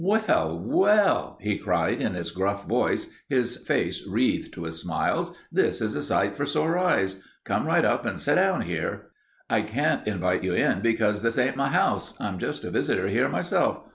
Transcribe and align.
"Well, 0.03 0.59
well," 0.65 1.37
he 1.41 1.59
cried 1.59 2.01
in 2.01 2.15
his 2.15 2.31
gruff 2.31 2.65
voice, 2.67 3.11
his 3.29 3.57
face 3.57 4.07
wreathed 4.07 4.57
with 4.57 4.73
smiles, 4.75 5.37
"this 5.51 5.79
is 5.79 5.93
a 5.93 6.01
sight 6.01 6.35
for 6.35 6.47
sore 6.47 6.75
eyes. 6.75 7.21
Come 7.43 7.67
right 7.67 7.85
up 7.85 8.03
and 8.07 8.19
set 8.19 8.33
down 8.33 8.61
here. 8.61 9.09
I 9.47 9.61
can't 9.61 10.07
invite 10.07 10.43
you 10.43 10.55
in 10.55 10.79
because 10.81 11.21
this 11.21 11.37
ain't 11.37 11.55
my 11.55 11.69
house. 11.69 12.15
I'm 12.19 12.39
just 12.39 12.63
a 12.65 12.71
visitor 12.71 13.09
here 13.09 13.29
myself. 13.29 13.81